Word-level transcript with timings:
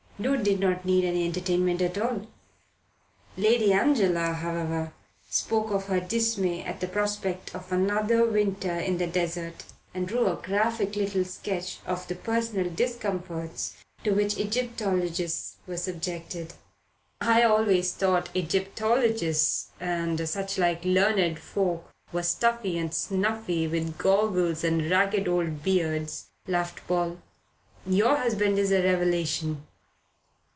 Doon 0.21 0.43
did 0.43 0.59
not 0.59 0.85
need 0.85 1.03
any 1.03 1.25
entertainment 1.25 1.81
at 1.81 1.97
all. 1.97 2.27
Lady 3.37 3.73
Angela, 3.73 4.33
however, 4.33 4.93
spoke 5.31 5.71
of 5.71 5.87
her 5.87 5.99
dismay 5.99 6.61
at 6.61 6.79
the 6.79 6.87
prospect 6.87 7.55
of 7.55 7.71
another 7.71 8.23
winter 8.25 8.69
in 8.71 8.99
the 8.99 9.07
desert; 9.07 9.63
and 9.95 10.07
drew 10.07 10.27
a 10.27 10.35
graphic 10.35 10.95
little 10.95 11.25
sketch 11.25 11.79
of 11.87 12.07
the 12.07 12.13
personal 12.13 12.69
discomforts 12.71 13.75
to 14.03 14.11
which 14.11 14.37
Egyptologists 14.37 15.55
were 15.65 15.75
subjected. 15.75 16.53
"I 17.19 17.41
always 17.41 17.91
thought 17.91 18.29
Egyptologists 18.35 19.71
and 19.79 20.19
suchlike 20.19 20.85
learned 20.85 21.39
folk 21.39 21.91
were 22.13 22.21
stuffy 22.21 22.77
and 22.77 22.93
snuffy 22.93 23.67
with 23.67 23.97
goggles 23.97 24.63
and 24.63 24.87
ragged 24.91 25.27
old 25.27 25.63
beards," 25.63 26.27
laughed 26.47 26.87
Paul. 26.87 27.17
"Your 27.87 28.17
husband 28.17 28.59
is 28.59 28.71
a 28.71 28.83
revelation." 28.83 29.65